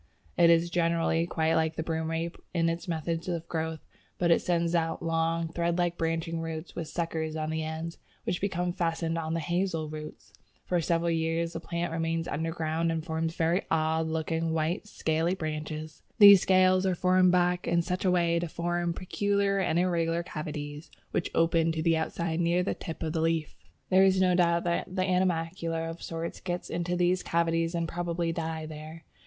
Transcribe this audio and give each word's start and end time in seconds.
It 0.35 0.49
is, 0.49 0.71
generally, 0.71 1.27
quite 1.27 1.53
like 1.53 1.75
the 1.75 1.83
Broomrape 1.83 2.35
in 2.55 2.69
its 2.69 2.87
method 2.87 3.29
of 3.29 3.47
growth, 3.47 3.81
but 4.17 4.31
it 4.31 4.41
sends 4.41 4.73
out 4.73 5.03
long 5.03 5.49
thread 5.53 5.77
like 5.77 5.95
branching 5.95 6.39
roots 6.41 6.75
with 6.75 6.87
suckers 6.87 7.35
on 7.35 7.51
the 7.51 7.61
ends, 7.61 7.99
which 8.23 8.41
become 8.41 8.73
fastened 8.73 9.15
on 9.19 9.35
the 9.35 9.39
Hazel 9.39 9.89
roots. 9.89 10.33
For 10.65 10.81
several 10.81 11.11
years 11.11 11.53
the 11.53 11.59
plant 11.59 11.91
remains 11.93 12.27
underground 12.27 12.91
and 12.91 13.05
forms 13.05 13.35
very 13.35 13.61
odd 13.69 14.07
looking, 14.07 14.53
white, 14.53 14.87
scaly 14.87 15.35
branches. 15.35 16.01
These 16.17 16.41
scales 16.41 16.83
are 16.87 16.97
rolled 17.03 17.29
back 17.29 17.67
in 17.67 17.83
such 17.83 18.03
a 18.03 18.09
way 18.09 18.37
as 18.37 18.41
to 18.41 18.47
form 18.47 18.95
peculiar 18.95 19.59
and 19.59 19.77
irregular 19.77 20.23
cavities 20.23 20.89
which 21.11 21.29
open 21.35 21.71
to 21.73 21.83
the 21.83 21.97
outside 21.97 22.39
near 22.39 22.63
the 22.63 22.73
tip 22.73 23.03
of 23.03 23.13
the 23.13 23.21
leaf. 23.21 23.55
There 23.91 24.03
is 24.03 24.19
no 24.19 24.33
doubt 24.33 24.63
that 24.63 24.89
animalcula 24.97 25.87
of 25.91 26.01
sorts 26.01 26.39
get 26.41 26.71
into 26.71 26.95
these 26.95 27.21
cavities 27.21 27.75
and 27.75 27.87
probably 27.87 28.31
die 28.33 28.65
there. 28.65 29.05